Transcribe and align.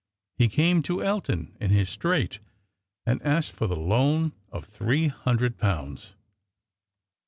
He 0.35 0.49
came 0.49 0.81
to 0.81 1.03
Elton 1.03 1.55
in 1.61 1.69
his 1.69 1.87
strait, 1.87 2.39
and 3.05 3.21
asked 3.21 3.51
for 3.53 3.67
the 3.67 3.75
loan 3.75 4.33
of 4.51 4.65
three 4.65 5.09
hundred 5.09 5.59
pounds. 5.59 6.15